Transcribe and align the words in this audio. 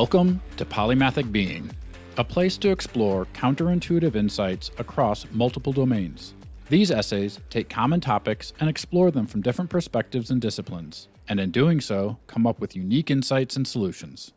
Welcome 0.00 0.40
to 0.56 0.64
Polymathic 0.64 1.30
Being, 1.30 1.70
a 2.16 2.24
place 2.24 2.56
to 2.56 2.70
explore 2.70 3.26
counterintuitive 3.34 4.16
insights 4.16 4.70
across 4.78 5.26
multiple 5.30 5.74
domains. 5.74 6.32
These 6.70 6.90
essays 6.90 7.38
take 7.50 7.68
common 7.68 8.00
topics 8.00 8.54
and 8.58 8.70
explore 8.70 9.10
them 9.10 9.26
from 9.26 9.42
different 9.42 9.68
perspectives 9.68 10.30
and 10.30 10.40
disciplines, 10.40 11.08
and 11.28 11.38
in 11.38 11.50
doing 11.50 11.82
so, 11.82 12.16
come 12.28 12.46
up 12.46 12.60
with 12.60 12.74
unique 12.74 13.10
insights 13.10 13.56
and 13.56 13.68
solutions. 13.68 14.32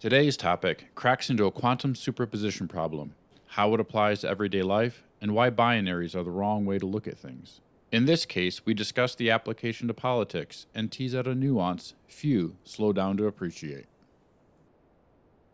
Today's 0.00 0.36
topic 0.36 0.86
cracks 0.96 1.30
into 1.30 1.46
a 1.46 1.52
quantum 1.52 1.94
superposition 1.94 2.66
problem, 2.66 3.14
how 3.46 3.72
it 3.74 3.78
applies 3.78 4.22
to 4.22 4.28
everyday 4.28 4.62
life, 4.62 5.04
and 5.20 5.36
why 5.36 5.50
binaries 5.50 6.16
are 6.16 6.24
the 6.24 6.32
wrong 6.32 6.66
way 6.66 6.80
to 6.80 6.86
look 6.86 7.06
at 7.06 7.16
things. 7.16 7.60
In 7.94 8.06
this 8.06 8.26
case, 8.26 8.66
we 8.66 8.74
discuss 8.74 9.14
the 9.14 9.30
application 9.30 9.86
to 9.86 9.94
politics 9.94 10.66
and 10.74 10.90
tease 10.90 11.14
out 11.14 11.28
a 11.28 11.34
nuance 11.36 11.94
few 12.08 12.56
slow 12.64 12.92
down 12.92 13.16
to 13.18 13.26
appreciate. 13.26 13.86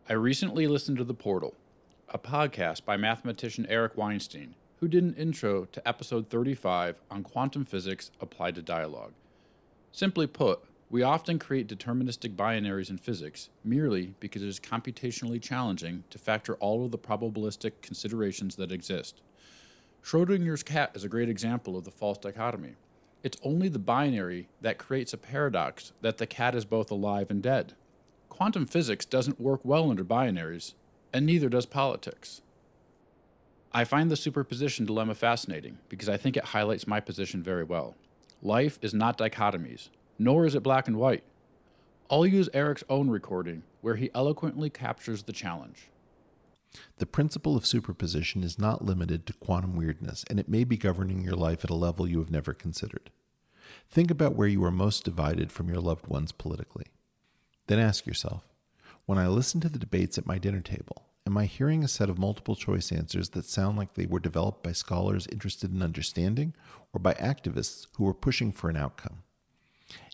I 0.09 0.13
recently 0.13 0.65
listened 0.65 0.97
to 0.97 1.03
The 1.03 1.13
Portal, 1.13 1.53
a 2.09 2.17
podcast 2.17 2.83
by 2.83 2.97
mathematician 2.97 3.67
Eric 3.69 3.95
Weinstein, 3.95 4.55
who 4.79 4.87
did 4.87 5.03
an 5.03 5.13
intro 5.13 5.65
to 5.65 5.87
episode 5.87 6.31
35 6.31 6.95
on 7.11 7.21
quantum 7.21 7.63
physics 7.63 8.09
applied 8.19 8.55
to 8.55 8.63
dialogue. 8.63 9.13
Simply 9.91 10.25
put, 10.25 10.61
we 10.89 11.03
often 11.03 11.37
create 11.37 11.67
deterministic 11.67 12.35
binaries 12.35 12.89
in 12.89 12.97
physics 12.97 13.49
merely 13.63 14.15
because 14.19 14.41
it 14.41 14.49
is 14.49 14.59
computationally 14.59 15.39
challenging 15.39 16.05
to 16.09 16.17
factor 16.17 16.55
all 16.55 16.83
of 16.83 16.89
the 16.89 16.97
probabilistic 16.97 17.73
considerations 17.83 18.55
that 18.55 18.71
exist. 18.71 19.21
Schrodinger's 20.03 20.63
cat 20.63 20.91
is 20.95 21.03
a 21.03 21.09
great 21.09 21.29
example 21.29 21.77
of 21.77 21.83
the 21.83 21.91
false 21.91 22.17
dichotomy. 22.17 22.75
It's 23.23 23.37
only 23.43 23.69
the 23.69 23.79
binary 23.79 24.49
that 24.59 24.79
creates 24.79 25.13
a 25.13 25.17
paradox 25.17 25.93
that 26.01 26.17
the 26.17 26.25
cat 26.25 26.55
is 26.55 26.65
both 26.65 26.89
alive 26.89 27.29
and 27.29 27.41
dead. 27.41 27.73
Quantum 28.27 28.65
physics 28.65 29.05
doesn't 29.05 29.39
work 29.39 29.61
well 29.63 29.91
under 29.91 30.03
binaries, 30.03 30.73
and 31.13 31.25
neither 31.25 31.49
does 31.49 31.67
politics. 31.67 32.41
I 33.73 33.83
find 33.83 34.09
the 34.09 34.15
superposition 34.17 34.85
dilemma 34.85 35.13
fascinating 35.13 35.77
because 35.87 36.09
I 36.09 36.17
think 36.17 36.35
it 36.35 36.45
highlights 36.45 36.87
my 36.87 36.99
position 36.99 37.43
very 37.43 37.63
well. 37.63 37.95
Life 38.41 38.79
is 38.81 38.93
not 38.93 39.19
dichotomies, 39.19 39.89
nor 40.17 40.45
is 40.45 40.55
it 40.55 40.63
black 40.63 40.87
and 40.87 40.97
white. 40.97 41.23
I'll 42.09 42.25
use 42.25 42.49
Eric's 42.53 42.83
own 42.89 43.09
recording 43.09 43.63
where 43.81 43.95
he 43.95 44.09
eloquently 44.15 44.69
captures 44.69 45.23
the 45.23 45.31
challenge. 45.31 45.89
The 46.97 47.05
principle 47.05 47.57
of 47.57 47.65
superposition 47.65 48.43
is 48.43 48.59
not 48.59 48.85
limited 48.85 49.25
to 49.25 49.33
quantum 49.33 49.75
weirdness, 49.75 50.23
and 50.29 50.39
it 50.39 50.49
may 50.49 50.63
be 50.63 50.77
governing 50.77 51.21
your 51.21 51.35
life 51.35 51.63
at 51.63 51.69
a 51.69 51.75
level 51.75 52.07
you 52.07 52.19
have 52.19 52.31
never 52.31 52.53
considered. 52.53 53.09
Think 53.89 54.09
about 54.09 54.35
where 54.35 54.47
you 54.47 54.63
are 54.63 54.71
most 54.71 55.03
divided 55.03 55.51
from 55.51 55.67
your 55.67 55.81
loved 55.81 56.07
ones 56.07 56.31
politically. 56.31 56.85
Then 57.67 57.79
ask 57.79 58.05
yourself 58.05 58.43
when 59.05 59.17
I 59.17 59.27
listen 59.27 59.59
to 59.61 59.69
the 59.69 59.79
debates 59.79 60.17
at 60.17 60.25
my 60.25 60.37
dinner 60.37 60.61
table, 60.61 61.05
Am 61.27 61.37
I 61.37 61.45
hearing 61.45 61.83
a 61.83 61.87
set 61.87 62.09
of 62.09 62.17
multiple 62.17 62.55
choice 62.55 62.91
answers 62.91 63.29
that 63.29 63.45
sound 63.45 63.77
like 63.77 63.93
they 63.93 64.07
were 64.07 64.19
developed 64.19 64.63
by 64.63 64.71
scholars 64.71 65.27
interested 65.31 65.71
in 65.71 65.83
understanding 65.83 66.55
or 66.93 66.99
by 66.99 67.13
activists 67.13 67.87
who 67.95 68.05
were 68.05 68.13
pushing 68.13 68.51
for 68.51 68.69
an 68.69 68.75
outcome? 68.75 69.21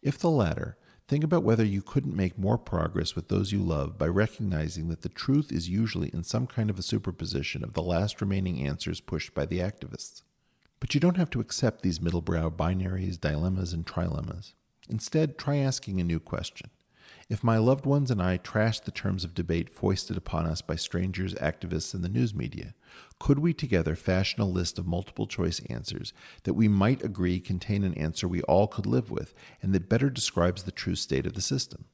If 0.04 0.20
the 0.20 0.30
latter, 0.30 0.78
think 1.08 1.24
about 1.24 1.44
whether 1.44 1.64
you 1.64 1.82
couldn't 1.82 2.16
make 2.16 2.38
more 2.38 2.58
progress 2.58 3.16
with 3.16 3.30
those 3.30 3.52
you 3.52 3.60
love 3.60 3.98
by 3.98 4.08
recognizing 4.08 4.90
that 4.90 5.02
the 5.02 5.10
truth 5.10 5.52
is 5.52 5.70
usually 5.70 6.10
in 6.10 6.24
some 6.24 6.48
kind 6.48 6.70
of 6.70 6.78
a 6.78 6.84
superposition 6.84 7.64
of 7.64 7.74
the 7.74 7.82
last 7.82 8.20
remaining 8.20 8.66
answers 8.66 9.00
pushed 9.00 9.34
by 9.34 9.46
the 9.46 9.60
activists. 9.60 10.22
But 10.80 10.94
you 10.94 11.00
don't 11.00 11.18
have 11.18 11.30
to 11.32 11.40
accept 11.40 11.82
these 11.82 12.00
middlebrow 12.00 12.52
binaries, 12.52 13.20
dilemmas, 13.20 13.74
and 13.74 13.86
trilemmas. 13.86 14.54
Instead, 14.90 15.38
try 15.38 15.58
asking 15.58 16.00
a 16.00 16.04
new 16.04 16.20
question 16.20 16.70
if 17.30 17.44
my 17.44 17.58
loved 17.58 17.86
ones 17.86 18.10
and 18.10 18.22
I 18.22 18.38
trashed 18.38 18.86
the 18.86 18.92
terms 18.92 19.26
of 19.26 19.34
debate 19.34 19.70
foisted 19.70 20.16
upon 20.16 20.46
us 20.46 20.62
by 20.62 20.76
strangers, 20.76 21.34
activists, 21.36 21.94
and 21.94 22.04
the 22.04 22.10
news 22.10 22.34
media, 22.34 22.74
could 23.20 23.40
we 23.40 23.54
together 23.54 23.96
fashion 23.96 24.42
a 24.42 24.46
list 24.46 24.78
of 24.78 24.88
multiple 24.88 25.28
choice 25.28 25.60
answers 25.70 26.14
that 26.44 26.54
we 26.54 26.68
might 26.68 27.04
agree 27.04 27.40
contain 27.40 27.84
an 27.84 27.94
answer 27.96 28.28
we 28.28 28.42
all 28.44 28.68
could 28.68 28.86
live 28.86 29.10
with 29.10 29.34
and 29.62 29.74
that 29.74 29.90
better 29.90 30.10
describes 30.10 30.64
the 30.64 30.72
true 30.72 30.96
state 30.96 31.26
of 31.26 31.34
the 31.34 31.42
system? 31.42 31.86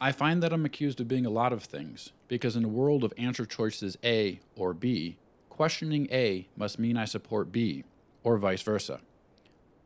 I 0.00 0.12
find 0.12 0.42
that 0.42 0.52
I'm 0.52 0.64
accused 0.64 1.00
of 1.00 1.08
being 1.08 1.26
a 1.26 1.30
lot 1.30 1.52
of 1.52 1.62
things 1.62 2.12
because 2.28 2.56
in 2.56 2.64
a 2.64 2.68
world 2.68 3.04
of 3.04 3.12
answer 3.16 3.46
choices 3.46 3.96
A 4.04 4.40
or 4.56 4.74
B, 4.74 5.16
questioning 5.48 6.08
A 6.10 6.48
must 6.56 6.78
mean 6.78 6.96
I 6.96 7.04
support 7.04 7.52
B, 7.52 7.84
or 8.24 8.36
vice 8.36 8.62
versa. 8.62 9.00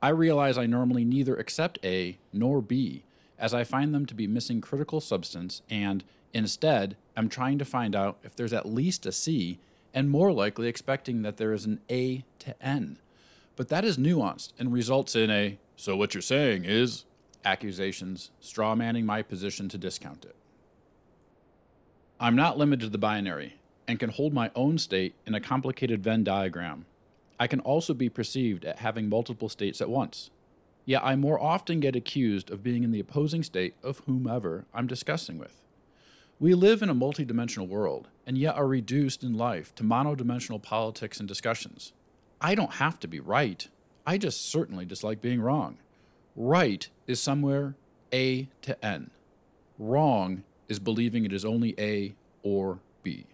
I 0.03 0.09
realize 0.09 0.57
I 0.57 0.67
normally 0.67 1.05
neither 1.05 1.37
accept 1.37 1.79
A 1.85 2.19
nor 2.33 2.63
B 2.63 3.05
as 3.39 3.53
I 3.53 3.65
find 3.65 3.95
them 3.95 4.07
to 4.07 4.15
be 4.15 4.27
missing 4.27 4.61
critical 4.61 5.01
substance 5.01 5.63
and, 5.69 6.03
instead, 6.37 6.97
I'm 7.17 7.29
trying 7.29 7.59
to 7.59 7.65
find 7.65 7.97
out 7.97 8.19
if 8.23 8.37
there's 8.37 8.53
at 8.53 8.67
least 8.67 9.07
a 9.07 9.13
C 9.13 9.59
and 9.95 10.11
more 10.11 10.33
likely 10.33 10.69
expecting 10.69 11.23
that 11.23 11.39
there 11.39 11.53
is 11.53 11.65
an 11.65 11.81
A 11.91 12.25
to 12.41 12.63
N. 12.63 12.99
But 13.57 13.69
that 13.69 13.85
is 13.85 13.97
nuanced 13.97 14.53
and 14.59 14.73
results 14.73 15.17
in 15.17 15.31
a, 15.31 15.59
so 15.77 15.97
what 15.97 16.15
you're 16.15 16.21
saying 16.21 16.65
is, 16.67 17.05
accusations, 17.45 18.31
straw 18.41 18.75
manning 18.75 19.07
my 19.07 19.23
position 19.23 19.69
to 19.71 19.79
discount 19.79 20.25
it. 20.25 20.37
I'm 22.21 22.37
not 22.37 22.59
limited 22.59 22.87
to 22.87 22.91
the 22.91 22.99
binary 22.99 23.55
and 23.89 23.99
can 23.99 24.11
hold 24.11 24.35
my 24.35 24.51
own 24.55 24.79
state 24.79 25.15
in 25.27 25.35
a 25.35 25.41
complicated 25.41 26.03
Venn 26.03 26.25
diagram. 26.25 26.87
I 27.39 27.47
can 27.47 27.61
also 27.61 27.95
be 27.95 28.09
perceived 28.09 28.65
at 28.65 28.81
having 28.81 29.09
multiple 29.09 29.49
states 29.49 29.81
at 29.81 29.91
once. 29.91 30.31
Yet 30.85 31.03
I 31.05 31.17
more 31.17 31.41
often 31.41 31.81
get 31.81 31.97
accused 31.97 32.51
of 32.51 32.63
being 32.63 32.85
in 32.85 32.91
the 32.91 33.01
opposing 33.01 33.43
state 33.43 33.75
of 33.83 34.01
whomever 34.07 34.65
I'm 34.75 34.87
discussing 34.87 35.39
with. 35.39 35.63
We 36.39 36.53
live 36.53 36.83
in 36.83 36.91
a 36.91 36.95
multidimensional 36.95 37.67
world, 37.67 38.09
and 38.27 38.37
yet 38.37 38.57
are 38.57 38.67
reduced 38.67 39.23
in 39.23 39.39
life 39.39 39.75
to 39.77 39.83
monodimensional 39.83 40.61
politics 40.61 41.19
and 41.19 41.27
discussions. 41.27 41.95
I 42.43 42.55
don't 42.55 42.75
have 42.75 43.01
to 43.01 43.09
be 43.09 43.21
right. 43.21 43.67
I 44.07 44.19
just 44.19 44.51
certainly 44.51 44.85
dislike 44.85 45.23
being 45.23 45.41
wrong. 45.41 45.79
Right 46.35 46.91
is 47.07 47.23
somewhere 47.23 47.75
A 48.13 48.51
to 48.61 48.85
N. 48.85 49.11
Wrong 49.79 50.43
is 50.69 50.79
believing 50.79 51.25
it 51.25 51.33
is 51.33 51.45
only 51.45 51.75
A 51.79 52.15
or 52.43 52.81
B. 53.03 53.25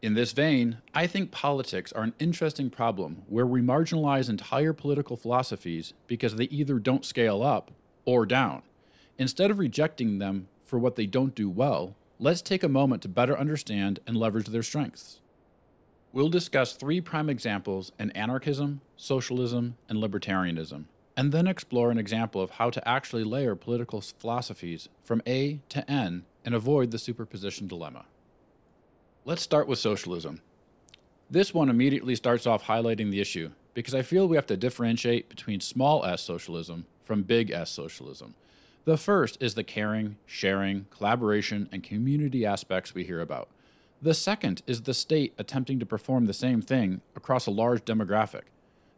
In 0.00 0.14
this 0.14 0.30
vein, 0.30 0.78
I 0.94 1.08
think 1.08 1.32
politics 1.32 1.92
are 1.92 2.04
an 2.04 2.14
interesting 2.20 2.70
problem 2.70 3.22
where 3.26 3.46
we 3.46 3.60
marginalize 3.60 4.30
entire 4.30 4.72
political 4.72 5.16
philosophies 5.16 5.92
because 6.06 6.36
they 6.36 6.44
either 6.44 6.78
don't 6.78 7.04
scale 7.04 7.42
up 7.42 7.72
or 8.04 8.26
down. 8.26 8.62
Instead 9.18 9.50
of 9.50 9.58
rejecting 9.58 10.20
them 10.20 10.46
for 10.68 10.78
what 10.78 10.96
they 10.96 11.06
don't 11.06 11.34
do 11.34 11.48
well, 11.48 11.96
let's 12.18 12.42
take 12.42 12.62
a 12.62 12.68
moment 12.68 13.00
to 13.02 13.08
better 13.08 13.36
understand 13.36 14.00
and 14.06 14.18
leverage 14.18 14.48
their 14.48 14.62
strengths. 14.62 15.20
We'll 16.12 16.28
discuss 16.28 16.74
three 16.74 17.00
prime 17.00 17.30
examples 17.30 17.90
in 17.98 18.10
anarchism, 18.10 18.82
socialism, 18.94 19.76
and 19.88 19.98
libertarianism, 19.98 20.84
and 21.16 21.32
then 21.32 21.46
explore 21.46 21.90
an 21.90 21.96
example 21.96 22.42
of 22.42 22.50
how 22.50 22.68
to 22.68 22.86
actually 22.86 23.24
layer 23.24 23.54
political 23.54 24.02
philosophies 24.02 24.90
from 25.02 25.22
A 25.26 25.60
to 25.70 25.90
N 25.90 26.26
and 26.44 26.54
avoid 26.54 26.90
the 26.90 26.98
superposition 26.98 27.66
dilemma. 27.66 28.04
Let's 29.24 29.42
start 29.42 29.68
with 29.68 29.78
socialism. 29.78 30.42
This 31.30 31.54
one 31.54 31.70
immediately 31.70 32.14
starts 32.14 32.46
off 32.46 32.64
highlighting 32.64 33.10
the 33.10 33.20
issue 33.20 33.52
because 33.72 33.94
I 33.94 34.02
feel 34.02 34.28
we 34.28 34.36
have 34.36 34.46
to 34.46 34.56
differentiate 34.56 35.30
between 35.30 35.60
small 35.60 36.04
s 36.04 36.22
socialism 36.22 36.84
from 37.04 37.22
big 37.22 37.50
S 37.50 37.70
socialism. 37.70 38.34
The 38.88 38.96
first 38.96 39.36
is 39.42 39.52
the 39.52 39.64
caring, 39.64 40.16
sharing, 40.24 40.86
collaboration, 40.88 41.68
and 41.70 41.82
community 41.82 42.46
aspects 42.46 42.94
we 42.94 43.04
hear 43.04 43.20
about. 43.20 43.50
The 44.00 44.14
second 44.14 44.62
is 44.66 44.80
the 44.80 44.94
state 44.94 45.34
attempting 45.36 45.78
to 45.80 45.84
perform 45.84 46.24
the 46.24 46.32
same 46.32 46.62
thing 46.62 47.02
across 47.14 47.46
a 47.46 47.50
large 47.50 47.84
demographic. 47.84 48.44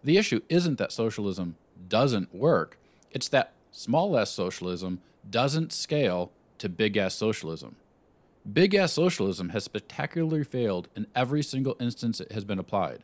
The 0.04 0.16
issue 0.16 0.42
isn't 0.48 0.78
that 0.78 0.92
socialism 0.92 1.56
doesn't 1.88 2.32
work, 2.32 2.78
it's 3.10 3.26
that 3.30 3.52
small 3.72 4.16
s 4.16 4.30
socialism 4.30 5.00
doesn't 5.28 5.72
scale 5.72 6.30
to 6.58 6.68
big 6.68 6.96
S 6.96 7.16
socialism. 7.16 7.74
Big 8.52 8.76
S 8.76 8.92
socialism 8.92 9.48
has 9.48 9.64
spectacularly 9.64 10.44
failed 10.44 10.86
in 10.94 11.08
every 11.16 11.42
single 11.42 11.74
instance 11.80 12.20
it 12.20 12.30
has 12.30 12.44
been 12.44 12.60
applied. 12.60 13.02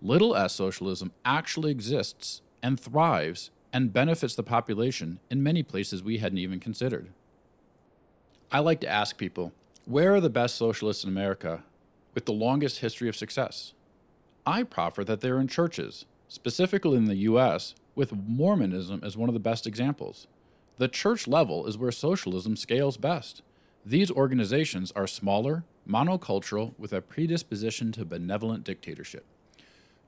Little 0.00 0.34
s 0.34 0.54
socialism 0.54 1.12
actually 1.26 1.70
exists 1.70 2.40
and 2.62 2.80
thrives 2.80 3.50
and 3.74 3.92
benefits 3.92 4.36
the 4.36 4.42
population 4.44 5.18
in 5.28 5.42
many 5.42 5.64
places 5.64 6.00
we 6.00 6.18
hadn't 6.18 6.38
even 6.38 6.60
considered. 6.60 7.08
I 8.52 8.60
like 8.60 8.80
to 8.82 8.88
ask 8.88 9.18
people 9.18 9.52
where 9.84 10.14
are 10.14 10.20
the 10.20 10.30
best 10.30 10.54
socialists 10.54 11.02
in 11.02 11.10
America 11.10 11.64
with 12.14 12.24
the 12.24 12.32
longest 12.32 12.78
history 12.78 13.08
of 13.08 13.16
success? 13.16 13.74
I 14.46 14.62
proffer 14.62 15.02
that 15.04 15.20
they're 15.20 15.40
in 15.40 15.48
churches, 15.48 16.06
specifically 16.28 16.96
in 16.96 17.06
the 17.06 17.16
US, 17.16 17.74
with 17.96 18.12
Mormonism 18.12 19.00
as 19.02 19.16
one 19.16 19.28
of 19.28 19.34
the 19.34 19.40
best 19.40 19.66
examples. 19.66 20.28
The 20.78 20.88
church 20.88 21.26
level 21.26 21.66
is 21.66 21.76
where 21.76 21.92
socialism 21.92 22.56
scales 22.56 22.96
best. 22.96 23.42
These 23.84 24.10
organizations 24.10 24.92
are 24.92 25.08
smaller, 25.08 25.64
monocultural, 25.86 26.74
with 26.78 26.92
a 26.92 27.00
predisposition 27.00 27.90
to 27.92 28.04
benevolent 28.04 28.62
dictatorship. 28.62 29.26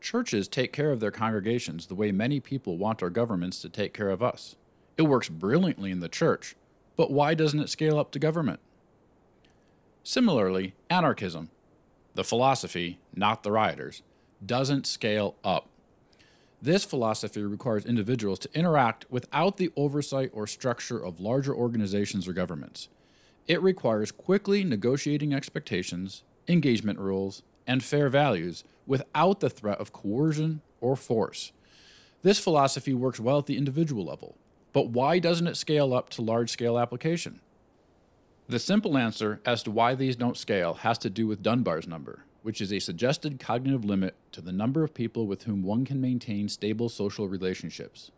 Churches 0.07 0.47
take 0.47 0.73
care 0.73 0.93
of 0.93 1.01
their 1.01 1.11
congregations 1.11 1.89
the 1.89 1.97
way 1.97 2.13
many 2.13 2.39
people 2.39 2.79
want 2.79 3.03
our 3.03 3.11
governments 3.11 3.61
to 3.61 3.69
take 3.69 3.93
care 3.93 4.11
of 4.11 4.23
us. 4.23 4.55
It 4.97 5.03
works 5.03 5.29
brilliantly 5.29 5.91
in 5.91 5.99
the 5.99 6.09
church, 6.09 6.55
But 6.97 7.11
why 7.11 7.35
doesn't 7.35 7.59
it 7.59 7.69
scale 7.69 7.99
up 7.99 8.13
to 8.13 8.21
government? 8.21 8.61
Similarly, 10.05 10.75
anarchism, 10.89 11.51
the 12.15 12.23
philosophy, 12.23 13.01
not 13.17 13.43
the 13.43 13.51
rioters, 13.51 14.05
doesn't 14.45 14.87
scale 14.87 15.35
up. 15.43 15.69
This 16.63 16.85
philosophy 16.85 17.43
requires 17.43 17.85
individuals 17.85 18.39
to 18.39 18.57
interact 18.57 19.07
without 19.11 19.57
the 19.57 19.73
oversight 19.75 20.31
or 20.33 20.47
structure 20.47 21.05
of 21.05 21.19
larger 21.19 21.53
organizations 21.53 22.29
or 22.29 22.33
governments. 22.33 22.89
It 23.49 23.61
requires 23.61 24.13
quickly 24.13 24.63
negotiating 24.63 25.35
expectations, 25.35 26.23
engagement 26.47 27.01
rules, 27.01 27.43
and 27.67 27.83
fair 27.83 28.09
values 28.09 28.63
without 28.87 29.41
the 29.41 29.51
threat 29.51 29.81
of 29.81 29.93
coercion 29.93 30.63
or 30.81 30.97
force. 30.97 31.53
This 32.23 32.39
philosophy 32.39 32.95
works 32.95 33.21
well 33.21 33.39
at 33.39 33.47
the 33.47 33.57
individual 33.57 34.05
level, 34.05 34.37
but 34.73 34.89
why 34.89 35.19
doesn't 35.19 35.47
it 35.47 35.57
scale 35.57 35.95
up 35.95 36.11
to 36.11 36.23
large 36.23 36.51
scale 36.51 36.79
application? 36.79 37.41
The 38.49 38.59
simple 38.59 38.97
answer 38.97 39.41
as 39.45 39.63
to 39.65 39.71
why 39.71 39.95
these 39.95 40.17
don't 40.17 40.37
scale 40.37 40.75
has 40.75 40.99
to 40.99 41.11
do 41.11 41.27
with 41.27 41.43
Dunbar's 41.43 41.89
number, 41.89 42.25
which 42.43 42.61
is 42.61 42.73
a 42.73 42.79
suggested 42.79 43.41
cognitive 43.41 43.85
limit 43.85 44.15
to 44.31 44.41
the 44.41 44.53
number 44.53 44.85
of 44.85 44.95
people 44.95 45.27
with 45.27 45.45
whom 45.45 45.65
one 45.65 45.85
can 45.85 46.01
maintain 46.01 46.49
stable 46.49 46.89
social 46.89 47.27
relationships. 47.27 48.13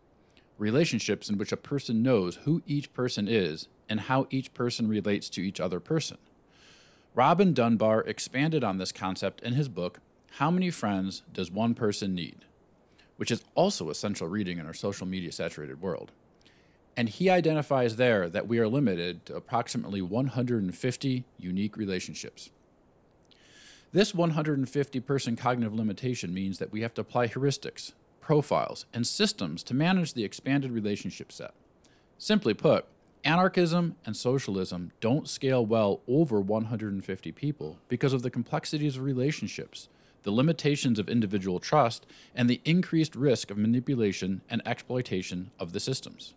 Relationships 0.59 1.31
in 1.31 1.39
which 1.39 1.53
a 1.53 1.57
person 1.57 2.03
knows 2.03 2.37
who 2.45 2.61
each 2.67 2.93
person 2.93 3.27
is 3.27 3.69
and 3.89 4.01
how 4.01 4.27
each 4.31 4.53
person 4.53 4.87
relates 4.87 5.31
to 5.31 5.41
each 5.41 5.61
other 5.61 5.81
person. 5.81 6.19
Robin 7.15 7.55
Dunbar 7.55 8.03
expanded 8.03 8.63
on 8.63 8.77
this 8.77 8.93
concept 8.93 9.41
in 9.41 9.55
his 9.55 9.69
book, 9.69 10.01
How 10.39 10.53
Many 10.53 10.71
Friends 10.71 11.23
Does 11.33 11.51
One 11.51 11.75
Person 11.75 12.15
Need? 12.15 12.45
which 13.17 13.33
is 13.33 13.43
also 13.57 13.91
essential 13.91 14.29
reading 14.29 14.59
in 14.59 14.67
our 14.67 14.73
social 14.73 15.05
media 15.05 15.33
saturated 15.33 15.83
world. 15.83 16.13
And 16.97 17.09
he 17.09 17.29
identifies 17.29 17.97
there 17.97 18.29
that 18.29 18.47
we 18.47 18.61
are 18.61 18.69
limited 18.69 19.27
to 19.27 19.35
approximately 19.35 20.01
150 20.01 21.25
unique 21.37 21.77
relationships. 21.77 22.51
This 23.91 24.15
150 24.15 25.01
person 25.01 25.35
cognitive 25.35 25.75
limitation 25.75 26.33
means 26.33 26.59
that 26.59 26.71
we 26.71 26.83
have 26.83 26.95
to 26.95 27.01
apply 27.01 27.27
heuristics, 27.27 27.93
profiles, 28.21 28.87
and 28.95 29.05
systems 29.05 29.65
to 29.65 29.75
manage 29.75 30.15
the 30.15 30.23
expanded 30.23 30.71
relationship 30.71 31.33
set. 31.33 31.55
Simply 32.17 32.55
put, 32.55 32.85
anarchism 33.25 33.97
and 34.07 34.17
socialism 34.17 34.93
don't 35.01 35.29
scale 35.29 35.67
well 35.67 36.03
over 36.07 36.41
150 36.41 37.33
people 37.33 37.79
because 37.89 38.13
of 38.13 38.23
the 38.23 38.31
complexities 38.31 38.97
of 38.97 39.03
relationships, 39.03 39.89
the 40.23 40.31
limitations 40.31 40.99
of 40.99 41.09
individual 41.09 41.61
trust, 41.61 42.07
and 42.35 42.49
the 42.49 42.61
increased 42.65 43.15
risk 43.15 43.51
of 43.51 43.59
manipulation 43.59 44.43
and 44.51 44.63
exploitation 44.67 45.51
of 45.59 45.73
the 45.73 45.81
systems. 45.81 46.35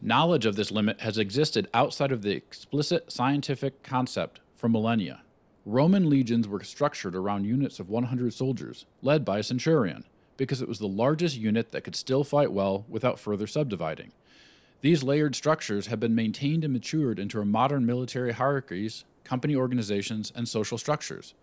Knowledge 0.00 0.44
of 0.44 0.56
this 0.56 0.70
limit 0.70 1.00
has 1.00 1.18
existed 1.18 1.68
outside 1.72 2.12
of 2.12 2.22
the 2.22 2.32
explicit 2.32 3.10
scientific 3.10 3.82
concept 3.82 4.40
for 4.54 4.68
millennia. 4.68 5.22
Roman 5.64 6.08
legions 6.08 6.46
were 6.46 6.62
structured 6.62 7.16
around 7.16 7.44
units 7.44 7.80
of 7.80 7.88
100 7.88 8.32
soldiers, 8.32 8.86
led 9.02 9.24
by 9.24 9.38
a 9.38 9.42
centurion, 9.42 10.04
because 10.36 10.62
it 10.62 10.68
was 10.68 10.78
the 10.78 10.86
largest 10.86 11.36
unit 11.36 11.72
that 11.72 11.82
could 11.82 11.96
still 11.96 12.24
fight 12.24 12.52
well 12.52 12.84
without 12.88 13.18
further 13.18 13.46
subdividing. 13.46 14.12
These 14.82 15.02
layered 15.02 15.34
structures 15.34 15.86
have 15.86 15.98
been 15.98 16.14
maintained 16.14 16.62
and 16.62 16.72
matured 16.72 17.18
into 17.18 17.38
our 17.38 17.44
modern 17.44 17.86
military 17.86 18.32
hierarchies, 18.32 19.04
company 19.24 19.56
organizations, 19.56 20.32
and 20.36 20.46
social 20.46 20.78
structures. 20.78 21.34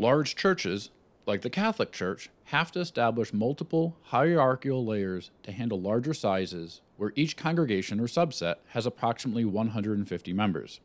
Large 0.00 0.34
churches, 0.34 0.90
like 1.26 1.42
the 1.42 1.50
Catholic 1.50 1.92
Church, 1.92 2.30
have 2.44 2.72
to 2.72 2.80
establish 2.80 3.34
multiple 3.34 3.96
hierarchical 4.04 4.84
layers 4.84 5.30
to 5.42 5.52
handle 5.52 5.78
larger 5.78 6.14
sizes, 6.14 6.80
where 6.96 7.12
each 7.14 7.36
congregation 7.36 8.00
or 8.00 8.06
subset 8.06 8.56
has 8.68 8.86
approximately 8.86 9.44
150 9.44 10.32
members 10.32 10.80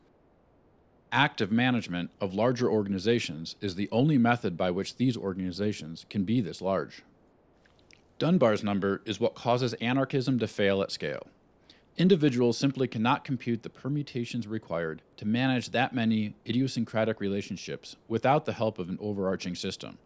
active 1.15 1.49
management 1.49 2.09
of 2.19 2.33
larger 2.33 2.69
organizations 2.69 3.55
is 3.61 3.75
the 3.75 3.87
only 3.89 4.17
method 4.17 4.57
by 4.57 4.69
which 4.69 4.97
these 4.97 5.15
organizations 5.15 6.05
can 6.09 6.25
be 6.25 6.41
this 6.41 6.61
large. 6.61 7.03
Dunbar's 8.19 8.65
number 8.65 9.01
is 9.05 9.17
what 9.17 9.33
causes 9.33 9.73
anarchism 9.75 10.39
to 10.39 10.47
fail 10.47 10.81
at 10.81 10.91
scale. 10.91 11.27
Individuals 11.97 12.57
simply 12.57 12.89
cannot 12.89 13.23
compute 13.23 13.63
the 13.63 13.69
permutations 13.69 14.47
required 14.47 15.01
to 15.15 15.25
manage 15.25 15.69
that 15.69 15.95
many 15.95 16.35
idiosyncratic 16.45 17.21
relationships 17.21 17.95
without 18.09 18.43
the 18.43 18.51
help 18.51 18.77
of 18.77 18.89
an 18.89 18.97
overarching 18.99 19.55
system. 19.55 19.97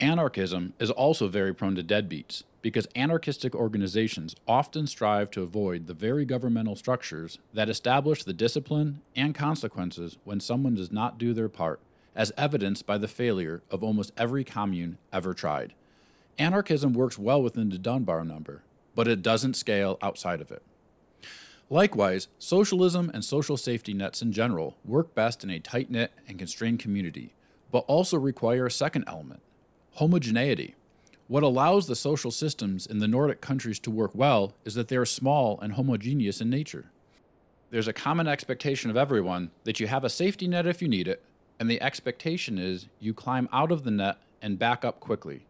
Anarchism 0.00 0.72
is 0.80 0.90
also 0.90 1.28
very 1.28 1.54
prone 1.54 1.76
to 1.76 1.84
deadbeats 1.84 2.42
because 2.62 2.88
anarchistic 2.96 3.54
organizations 3.54 4.34
often 4.48 4.88
strive 4.88 5.30
to 5.30 5.42
avoid 5.42 5.86
the 5.86 5.94
very 5.94 6.24
governmental 6.24 6.74
structures 6.74 7.38
that 7.54 7.68
establish 7.68 8.24
the 8.24 8.32
discipline 8.32 9.00
and 9.14 9.36
consequences 9.36 10.18
when 10.24 10.40
someone 10.40 10.74
does 10.74 10.90
not 10.90 11.16
do 11.16 11.32
their 11.32 11.48
part, 11.48 11.78
as 12.16 12.32
evidenced 12.36 12.86
by 12.86 12.98
the 12.98 13.06
failure 13.06 13.62
of 13.70 13.84
almost 13.84 14.12
every 14.16 14.42
commune 14.42 14.98
ever 15.12 15.32
tried. 15.32 15.74
Anarchism 16.38 16.92
works 16.92 17.16
well 17.16 17.40
within 17.40 17.68
the 17.68 17.78
Dunbar 17.78 18.24
number, 18.24 18.62
but 18.96 19.06
it 19.06 19.22
doesn't 19.22 19.54
scale 19.54 19.96
outside 20.02 20.40
of 20.40 20.50
it. 20.50 20.62
Likewise, 21.70 22.28
socialism 22.38 23.10
and 23.12 23.22
social 23.22 23.58
safety 23.58 23.92
nets 23.92 24.22
in 24.22 24.32
general 24.32 24.76
work 24.84 25.14
best 25.14 25.44
in 25.44 25.50
a 25.50 25.58
tight 25.58 25.90
knit 25.90 26.12
and 26.26 26.38
constrained 26.38 26.78
community, 26.78 27.34
but 27.70 27.84
also 27.86 28.16
require 28.16 28.66
a 28.66 28.70
second 28.70 29.04
element 29.06 29.40
homogeneity. 29.96 30.76
What 31.26 31.42
allows 31.42 31.86
the 31.86 31.96
social 31.96 32.30
systems 32.30 32.86
in 32.86 33.00
the 33.00 33.08
Nordic 33.08 33.40
countries 33.40 33.78
to 33.80 33.90
work 33.90 34.12
well 34.14 34.54
is 34.64 34.74
that 34.74 34.88
they 34.88 34.96
are 34.96 35.04
small 35.04 35.58
and 35.60 35.72
homogeneous 35.72 36.40
in 36.40 36.48
nature. 36.48 36.90
There's 37.70 37.88
a 37.88 37.92
common 37.92 38.28
expectation 38.28 38.90
of 38.90 38.96
everyone 38.96 39.50
that 39.64 39.80
you 39.80 39.88
have 39.88 40.04
a 40.04 40.08
safety 40.08 40.46
net 40.46 40.66
if 40.66 40.80
you 40.80 40.88
need 40.88 41.08
it, 41.08 41.22
and 41.60 41.68
the 41.68 41.82
expectation 41.82 42.58
is 42.58 42.86
you 43.00 43.12
climb 43.12 43.48
out 43.52 43.72
of 43.72 43.82
the 43.82 43.90
net 43.90 44.18
and 44.40 44.58
back 44.58 44.84
up 44.84 45.00
quickly. 45.00 45.44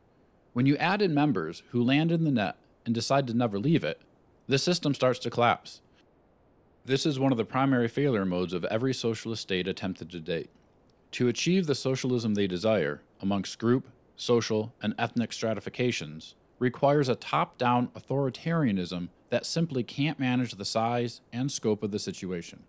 When 0.53 0.67
you 0.67 0.77
add 0.79 1.03
in 1.03 1.15
members 1.15 1.63
who 1.71 1.85
land 1.85 2.11
in 2.11 2.25
the 2.25 2.33
net 2.33 2.57
and 2.85 2.95
decide 2.95 3.27
to 3.29 3.35
never 3.35 3.59
leave 3.59 3.85
it, 3.85 4.01
the 4.49 4.59
system 4.59 4.95
starts 4.95 5.21
to 5.21 5.31
collapse. 5.31 5.81
This 6.89 7.05
is 7.05 7.21
one 7.21 7.33
of 7.33 7.37
the 7.37 7.45
primary 7.45 7.87
failure 7.87 8.25
modes 8.25 8.55
of 8.55 8.65
every 8.65 8.95
socialist 8.95 9.43
state 9.43 9.69
attempted 9.69 10.09
to 10.09 10.21
date. 10.21 10.49
To 11.11 11.29
achieve 11.29 11.67
the 11.67 11.75
socialism 11.75 12.33
they 12.33 12.47
desire, 12.47 13.03
amongst 13.21 13.59
group, 13.59 13.89
social, 14.17 14.73
and 14.81 14.95
ethnic 14.97 15.35
stratifications 15.35 16.35
requires 16.59 17.11
a 17.11 17.15
top 17.15 17.59
down 17.59 17.89
authoritarianism 17.89 19.09
that 19.29 19.45
simply 19.45 19.83
can't 19.83 20.19
manage 20.19 20.53
the 20.53 20.65
size 20.65 21.21
and 21.31 21.53
scope 21.53 21.83
of 21.83 21.91
the 21.91 21.99
situation. 21.99 22.63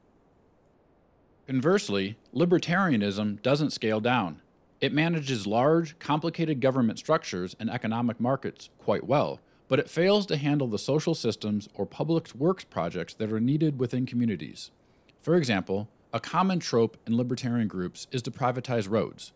Conversely, 1.48 2.18
libertarianism 2.36 3.42
doesn't 3.42 3.72
scale 3.72 4.02
down. 4.02 4.42
It 4.82 4.92
manages 4.92 5.48
large, 5.48 5.98
complicated 5.98 6.60
government 6.60 7.00
structures 7.00 7.56
and 7.58 7.70
economic 7.70 8.20
markets 8.20 8.70
quite 8.80 9.06
well, 9.06 9.40
but 9.70 9.80
it 9.80 9.90
fails 9.90 10.26
to 10.26 10.36
handle 10.36 10.68
the 10.68 10.78
social 10.78 11.16
systems 11.16 11.70
or 11.74 11.86
public 11.86 12.34
works 12.36 12.66
projects 12.66 13.14
that 13.14 13.32
are 13.32 13.40
needed 13.40 13.80
within 13.80 14.06
communities. 14.06 14.72
For 15.22 15.36
example, 15.36 15.88
a 16.12 16.20
common 16.20 16.60
trope 16.60 16.98
in 17.06 17.16
libertarian 17.16 17.68
groups 17.68 18.08
is 18.12 18.24
to 18.24 18.32
privatize 18.32 18.90
roads. 18.90 19.32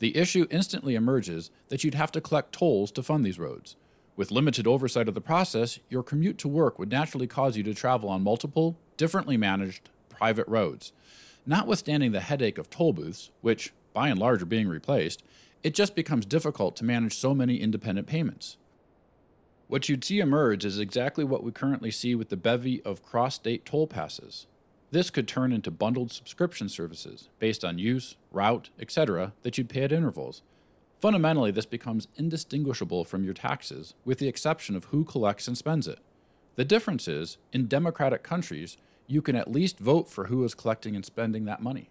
The 0.00 0.16
issue 0.16 0.46
instantly 0.50 0.96
emerges 0.96 1.50
that 1.68 1.84
you'd 1.84 1.94
have 1.94 2.12
to 2.12 2.20
collect 2.20 2.52
tolls 2.52 2.90
to 2.92 3.02
fund 3.02 3.24
these 3.24 3.38
roads. 3.38 3.76
With 4.16 4.32
limited 4.32 4.66
oversight 4.66 5.08
of 5.08 5.14
the 5.14 5.20
process, 5.20 5.78
your 5.88 6.02
commute 6.02 6.36
to 6.38 6.48
work 6.48 6.78
would 6.78 6.90
naturally 6.90 7.28
cause 7.28 7.56
you 7.56 7.62
to 7.62 7.74
travel 7.74 8.08
on 8.08 8.22
multiple, 8.22 8.76
differently 8.96 9.36
managed, 9.36 9.88
private 10.08 10.48
roads. 10.48 10.92
Notwithstanding 11.46 12.10
the 12.10 12.20
headache 12.20 12.58
of 12.58 12.68
toll 12.68 12.92
booths, 12.92 13.30
which, 13.40 13.72
by 13.92 14.08
and 14.08 14.18
large, 14.18 14.42
are 14.42 14.46
being 14.46 14.68
replaced, 14.68 15.22
it 15.62 15.74
just 15.74 15.94
becomes 15.94 16.26
difficult 16.26 16.74
to 16.76 16.84
manage 16.84 17.16
so 17.16 17.34
many 17.34 17.56
independent 17.56 18.06
payments. 18.08 18.56
What 19.68 19.88
you'd 19.88 20.04
see 20.04 20.20
emerge 20.20 20.64
is 20.64 20.78
exactly 20.78 21.24
what 21.24 21.42
we 21.42 21.50
currently 21.50 21.90
see 21.90 22.14
with 22.14 22.28
the 22.28 22.36
bevy 22.36 22.80
of 22.82 23.02
cross 23.02 23.34
state 23.34 23.64
toll 23.64 23.88
passes. 23.88 24.46
This 24.92 25.10
could 25.10 25.26
turn 25.26 25.52
into 25.52 25.72
bundled 25.72 26.12
subscription 26.12 26.68
services 26.68 27.28
based 27.40 27.64
on 27.64 27.78
use, 27.78 28.16
route, 28.30 28.70
etc., 28.78 29.32
that 29.42 29.58
you'd 29.58 29.68
pay 29.68 29.82
at 29.82 29.90
intervals. 29.90 30.42
Fundamentally, 31.00 31.50
this 31.50 31.66
becomes 31.66 32.06
indistinguishable 32.16 33.04
from 33.04 33.24
your 33.24 33.34
taxes, 33.34 33.94
with 34.04 34.18
the 34.18 34.28
exception 34.28 34.76
of 34.76 34.84
who 34.86 35.04
collects 35.04 35.48
and 35.48 35.58
spends 35.58 35.88
it. 35.88 35.98
The 36.54 36.64
difference 36.64 37.08
is, 37.08 37.36
in 37.52 37.66
democratic 37.66 38.22
countries, 38.22 38.76
you 39.08 39.20
can 39.20 39.34
at 39.34 39.50
least 39.50 39.80
vote 39.80 40.08
for 40.08 40.26
who 40.26 40.44
is 40.44 40.54
collecting 40.54 40.94
and 40.94 41.04
spending 41.04 41.44
that 41.44 41.62
money. 41.62 41.90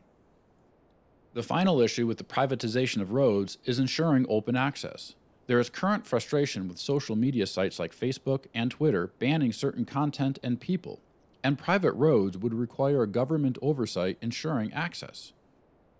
The 1.33 1.43
final 1.43 1.81
issue 1.81 2.07
with 2.07 2.17
the 2.17 2.23
privatization 2.23 3.01
of 3.01 3.11
roads 3.11 3.57
is 3.65 3.79
ensuring 3.79 4.25
open 4.29 4.55
access. 4.55 5.15
There 5.47 5.59
is 5.59 5.69
current 5.69 6.07
frustration 6.07 6.67
with 6.67 6.79
social 6.79 7.15
media 7.15 7.45
sites 7.45 7.79
like 7.79 7.95
Facebook 7.95 8.45
and 8.53 8.71
Twitter 8.71 9.13
banning 9.19 9.53
certain 9.53 9.85
content 9.85 10.39
and 10.41 10.59
people 10.59 11.01
and 11.45 11.59
private 11.59 11.93
roads 11.93 12.35
would 12.39 12.55
require 12.55 13.05
government 13.05 13.59
oversight 13.61 14.17
ensuring 14.19 14.73
access. 14.73 15.31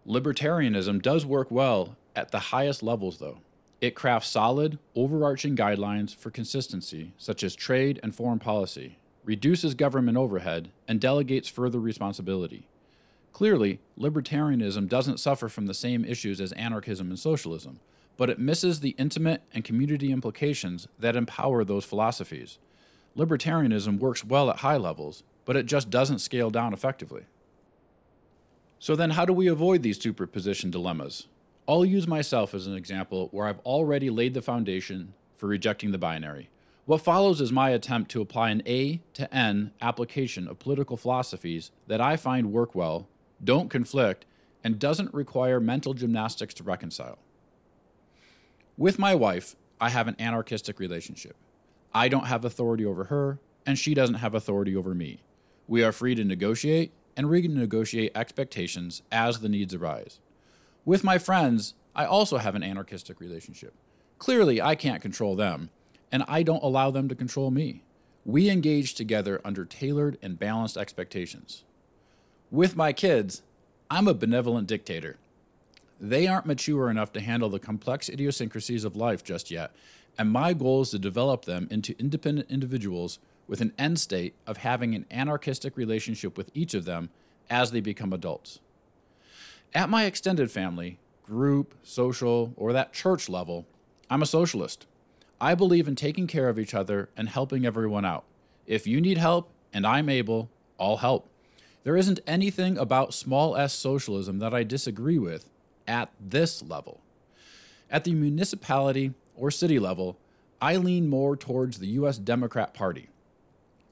Libertarianism 0.08 1.00
does 1.00 1.24
work 1.24 1.52
well 1.52 1.98
at 2.16 2.32
the 2.32 2.50
highest 2.50 2.82
levels, 2.82 3.20
though. 3.20 3.42
It 3.80 3.94
crafts 3.94 4.30
solid, 4.30 4.80
overarching 4.96 5.56
guidelines 5.56 6.16
for 6.16 6.32
consistency, 6.32 7.14
such 7.20 7.44
as 7.44 7.56
trade 7.56 8.00
and 8.02 8.16
foreign 8.16 8.40
policy, 8.40 8.98
reduces 9.24 9.76
government 9.76 10.18
overhead, 10.18 10.72
and 10.88 11.00
delegates 11.00 11.48
further 11.48 11.80
responsibility. 11.80 12.68
Clearly, 13.36 13.82
libertarianism 14.00 14.88
doesn't 14.88 15.20
suffer 15.20 15.50
from 15.50 15.66
the 15.66 15.74
same 15.74 16.06
issues 16.06 16.40
as 16.40 16.54
anarchism 16.54 17.10
and 17.10 17.20
socialism, 17.20 17.82
but 18.16 18.30
it 18.30 18.40
misses 18.40 18.80
the 18.80 18.96
intimate 18.98 19.44
and 19.54 19.62
community 19.66 20.14
implications 20.14 20.88
that 20.98 21.18
empower 21.18 21.66
those 21.66 21.84
philosophies. 21.84 22.60
Libertarianism 23.18 24.00
works 24.00 24.24
well 24.24 24.50
at 24.50 24.60
high 24.60 24.78
levels, 24.78 25.24
but 25.44 25.58
it 25.58 25.66
just 25.66 25.90
doesn't 25.90 26.20
scale 26.20 26.50
down 26.50 26.72
effectively. 26.72 27.24
So, 28.80 28.96
then 28.96 29.10
how 29.10 29.26
do 29.26 29.34
we 29.34 29.48
avoid 29.48 29.84
these 29.84 30.02
superposition 30.02 30.72
dilemmas? 30.72 31.28
I'll 31.68 31.84
use 31.84 32.08
myself 32.08 32.54
as 32.54 32.68
an 32.68 32.76
example 32.76 33.28
where 33.34 33.48
I've 33.48 33.60
already 33.66 34.10
laid 34.10 34.34
the 34.34 34.42
foundation 34.42 35.14
for 35.36 35.48
rejecting 35.48 35.92
the 35.92 35.98
binary. 35.98 36.48
What 36.86 37.02
follows 37.02 37.42
is 37.42 37.52
my 37.52 37.72
attempt 37.72 38.12
to 38.12 38.22
apply 38.22 38.52
an 38.52 38.64
A 38.66 39.02
to 39.16 39.36
N 39.36 39.72
application 39.82 40.48
of 40.48 40.58
political 40.58 40.96
philosophies 40.96 41.72
that 41.88 42.00
I 42.00 42.16
find 42.16 42.54
work 42.54 42.74
well, 42.74 43.10
don't 43.44 43.70
conflict, 43.70 44.26
and 44.64 44.80
doesn't 44.80 45.14
require 45.14 45.60
mental 45.60 45.94
gymnastics 45.94 46.54
to 46.56 46.64
reconcile. 46.64 47.20
With 48.78 48.98
my 48.98 49.14
wife, 49.14 49.56
I 49.80 49.90
have 49.90 50.08
an 50.08 50.16
anarchistic 50.20 50.80
relationship. 50.80 51.36
I 51.94 52.08
don't 52.08 52.28
have 52.28 52.44
authority 52.44 52.86
over 52.86 53.06
her, 53.06 53.40
and 53.66 53.78
she 53.78 53.94
doesn't 53.94 54.16
have 54.16 54.36
authority 54.36 54.76
over 54.76 54.94
me. 54.94 55.20
We 55.68 55.84
are 55.84 55.92
free 55.92 56.16
to 56.16 56.24
negotiate 56.24 56.92
and 57.16 57.28
renegotiate 57.28 58.12
expectations 58.16 59.02
as 59.12 59.40
the 59.40 59.50
needs 59.50 59.74
arise. 59.74 60.20
With 60.84 61.04
my 61.04 61.18
friends, 61.18 61.74
I 61.96 62.06
also 62.06 62.38
have 62.38 62.56
an 62.56 62.64
anarchistic 62.64 63.20
relationship. 63.20 63.74
Clearly, 64.18 64.62
I 64.62 64.76
can't 64.76 65.02
control 65.02 65.36
them, 65.36 65.70
and 66.12 66.24
I 66.28 66.44
don't 66.44 66.64
allow 66.64 66.92
them 66.92 67.08
to 67.10 67.16
control 67.16 67.52
me. 67.52 67.84
We 68.26 68.50
engage 68.50 68.96
together 68.96 69.40
under 69.46 69.66
tailored 69.66 70.18
and 70.22 70.40
balanced 70.40 70.78
expectations. 70.78 71.64
With 72.56 72.78
my 72.78 72.94
kids, 72.94 73.42
I'm 73.92 74.08
a 74.08 74.14
benevolent 74.14 74.66
dictator. 74.66 75.18
They 76.00 76.26
aren't 76.26 76.46
mature 76.46 76.90
enough 76.90 77.12
to 77.12 77.20
handle 77.20 77.50
the 77.50 77.60
complex 77.60 78.08
idiosyncrasies 78.08 78.86
of 78.86 78.96
life 78.96 79.26
just 79.26 79.52
yet, 79.52 79.76
and 80.18 80.32
my 80.32 80.54
goal 80.54 80.84
is 80.84 80.92
to 80.92 80.98
develop 80.98 81.44
them 81.44 81.68
into 81.70 82.00
independent 82.00 82.50
individuals 82.50 83.20
with 83.46 83.60
an 83.60 83.74
end 83.78 84.00
state 84.00 84.36
of 84.48 84.56
having 84.56 84.96
an 84.96 85.06
anarchistic 85.12 85.76
relationship 85.76 86.38
with 86.38 86.50
each 86.54 86.74
of 86.74 86.86
them 86.86 87.10
as 87.50 87.72
they 87.72 87.82
become 87.82 88.14
adults. 88.14 88.62
At 89.74 89.90
my 89.90 90.06
extended 90.06 90.50
family, 90.50 90.98
group, 91.26 91.76
social, 91.84 92.54
or 92.56 92.72
that 92.72 92.94
church 92.94 93.28
level, 93.28 93.66
I'm 94.10 94.22
a 94.22 94.26
socialist. 94.26 94.88
I 95.42 95.56
believe 95.56 95.90
in 95.90 95.96
taking 95.98 96.26
care 96.26 96.48
of 96.48 96.58
each 96.58 96.74
other 96.74 97.10
and 97.18 97.28
helping 97.28 97.66
everyone 97.66 98.06
out. 98.06 98.24
If 98.66 98.88
you 98.88 99.02
need 99.02 99.18
help 99.18 99.50
and 99.74 99.86
I'm 99.86 100.08
able, 100.08 100.50
I'll 100.80 100.96
help. 100.96 101.28
There 101.86 101.96
isn't 101.96 102.20
anything 102.26 102.80
about 102.80 103.14
small 103.14 103.56
s 103.56 103.72
socialism 103.72 104.40
that 104.40 104.56
I 104.56 104.64
disagree 104.64 105.20
with 105.20 105.48
at 105.88 106.10
this 106.20 106.64
level. 106.64 107.00
At 107.92 108.06
the 108.06 108.16
municipality 108.16 109.14
or 109.36 109.52
city 109.52 109.78
level, 109.78 110.18
I 110.60 110.78
lean 110.78 111.08
more 111.08 111.38
towards 111.38 111.78
the 111.78 111.88
US 112.00 112.18
Democrat 112.18 112.74
Party. 112.74 113.10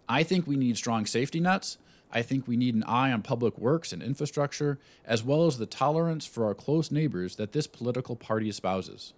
I 0.10 0.24
think 0.24 0.48
we 0.48 0.56
need 0.56 0.76
strong 0.76 1.06
safety 1.06 1.40
nets. 1.40 1.78
I 2.12 2.24
think 2.24 2.48
we 2.48 2.58
need 2.58 2.74
an 2.74 2.84
eye 2.86 3.12
on 3.12 3.22
public 3.22 3.60
works 3.60 3.94
and 3.94 4.02
infrastructure, 4.02 4.80
as 5.06 5.24
well 5.24 5.46
as 5.46 5.60
the 5.60 5.68
tolerance 5.68 6.26
for 6.26 6.46
our 6.46 6.56
close 6.56 6.92
neighbors 6.92 7.36
that 7.36 7.52
this 7.52 7.68
political 7.68 8.16
party 8.16 8.50
espouses. 8.50 9.14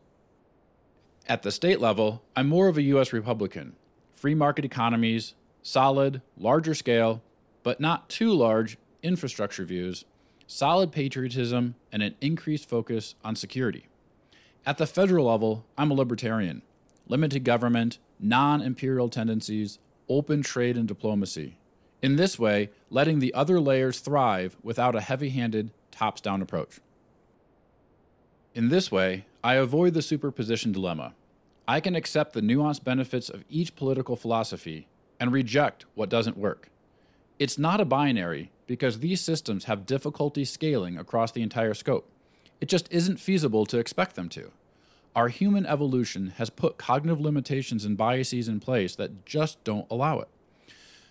At 1.29 1.43
the 1.43 1.51
state 1.51 1.79
level, 1.79 2.23
I'm 2.35 2.49
more 2.49 2.67
of 2.67 2.77
a 2.77 2.83
U.S. 2.83 3.13
Republican. 3.13 3.77
Free 4.13 4.35
market 4.35 4.65
economies, 4.65 5.33
solid, 5.63 6.21
larger 6.37 6.75
scale, 6.75 7.21
but 7.65 7.79
not 7.79 8.07
too 8.09 8.31
large 8.31 8.77
infrastructure 9.01 9.65
views, 9.65 10.05
solid 10.45 10.91
patriotism, 10.91 11.73
and 11.91 12.03
an 12.03 12.13
increased 12.21 12.69
focus 12.69 13.15
on 13.23 13.35
security. 13.35 13.87
At 14.67 14.77
the 14.77 14.85
federal 14.85 15.25
level, 15.25 15.65
I'm 15.75 15.89
a 15.89 15.95
libertarian. 15.95 16.61
Limited 17.07 17.43
government, 17.43 17.97
non 18.19 18.61
imperial 18.61 19.09
tendencies, 19.09 19.79
open 20.07 20.43
trade 20.43 20.77
and 20.77 20.87
diplomacy. 20.87 21.57
In 22.03 22.17
this 22.17 22.37
way, 22.37 22.69
letting 22.91 23.17
the 23.17 23.33
other 23.33 23.59
layers 23.59 23.99
thrive 23.99 24.55
without 24.61 24.95
a 24.95 25.01
heavy 25.01 25.29
handed, 25.29 25.71
tops 25.89 26.21
down 26.21 26.43
approach. 26.43 26.79
In 28.53 28.69
this 28.69 28.91
way, 28.91 29.25
I 29.43 29.55
avoid 29.55 29.95
the 29.95 30.03
superposition 30.03 30.71
dilemma. 30.71 31.15
I 31.67 31.79
can 31.79 31.95
accept 31.95 32.33
the 32.33 32.41
nuanced 32.41 32.83
benefits 32.83 33.27
of 33.27 33.43
each 33.49 33.75
political 33.75 34.15
philosophy 34.15 34.87
and 35.19 35.31
reject 35.31 35.85
what 35.95 36.09
doesn't 36.09 36.37
work. 36.37 36.69
It's 37.37 37.57
not 37.57 37.81
a 37.81 37.85
binary 37.85 38.51
because 38.65 38.99
these 38.99 39.19
systems 39.19 39.65
have 39.65 39.85
difficulty 39.85 40.45
scaling 40.45 40.97
across 40.97 41.33
the 41.33 41.41
entire 41.41 41.73
scope. 41.73 42.09
It 42.61 42.69
just 42.69 42.91
isn't 42.91 43.19
feasible 43.19 43.65
to 43.65 43.77
expect 43.77 44.15
them 44.15 44.29
to. 44.29 44.51
Our 45.15 45.27
human 45.27 45.65
evolution 45.65 46.33
has 46.37 46.49
put 46.49 46.77
cognitive 46.77 47.19
limitations 47.19 47.83
and 47.83 47.97
biases 47.97 48.47
in 48.47 48.61
place 48.61 48.95
that 48.95 49.25
just 49.25 49.61
don't 49.65 49.87
allow 49.91 50.19
it. 50.19 50.29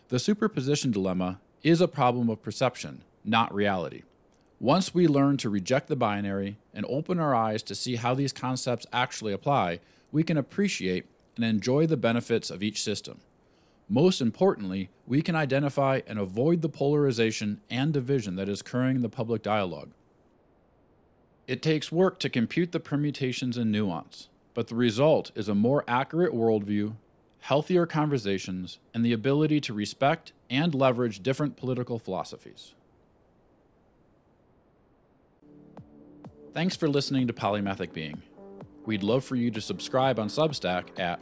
The 0.09 0.19
superposition 0.19 0.91
dilemma 0.91 1.41
is 1.63 1.83
a 1.83 1.89
problem 1.89 2.31
of 2.31 2.43
perception, 2.43 3.03
not 3.23 3.55
reality. 3.55 4.03
Once 4.59 4.95
we 4.95 5.07
learn 5.07 5.37
to 5.37 5.51
reject 5.51 5.89
the 5.89 5.97
binary 5.97 6.57
and 6.73 6.87
open 6.89 7.19
our 7.19 7.35
eyes 7.35 7.63
to 7.65 7.75
see 7.75 7.97
how 7.97 8.15
these 8.15 8.33
concepts 8.33 8.87
actually 8.95 9.35
apply, 9.35 9.81
we 10.11 10.23
can 10.23 10.39
appreciate 10.39 11.05
and 11.37 11.45
enjoy 11.45 11.87
the 11.87 11.97
benefits 11.99 12.51
of 12.51 12.63
each 12.63 12.83
system. 12.83 13.21
Most 13.89 14.21
importantly, 14.21 14.91
we 15.07 15.21
can 15.21 15.37
identify 15.37 16.01
and 16.07 16.19
avoid 16.19 16.63
the 16.63 16.69
polarization 16.69 17.61
and 17.69 17.93
division 17.93 18.37
that 18.37 18.49
is 18.49 18.61
occurring 18.61 18.97
in 18.97 19.03
the 19.03 19.09
public 19.09 19.43
dialogue. 19.43 19.91
It 21.47 21.61
takes 21.61 21.93
work 21.93 22.19
to 22.21 22.31
compute 22.31 22.73
the 22.73 22.81
permutations 22.81 23.59
and 23.59 23.71
nuance, 23.71 24.29
but 24.55 24.69
the 24.69 24.75
result 24.75 25.31
is 25.35 25.49
a 25.49 25.55
more 25.55 25.85
accurate 25.87 26.33
worldview, 26.33 26.95
healthier 27.41 27.85
conversations, 27.85 28.79
and 28.95 29.05
the 29.05 29.13
ability 29.13 29.61
to 29.61 29.75
respect 29.75 30.33
and 30.49 30.75
leverage 30.75 31.23
different 31.23 31.57
political 31.57 31.99
philosophies. 31.99 32.73
Thanks 36.55 36.77
for 36.77 36.89
listening 36.89 37.27
to 37.27 37.35
Polymathic 37.35 37.93
Being. 37.93 38.23
We'd 38.87 39.03
love 39.03 39.25
for 39.25 39.37
you 39.37 39.51
to 39.51 39.61
subscribe 39.61 40.19
on 40.19 40.29
Substack 40.29 40.99
at 40.99 41.21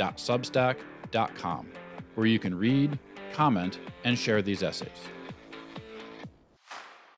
polymathicbeing.substack.com, 0.00 1.68
where 2.14 2.26
you 2.26 2.38
can 2.38 2.56
read, 2.56 2.98
comment, 3.32 3.78
and 4.04 4.18
share 4.18 4.42
these 4.42 4.62
essays. 4.62 4.88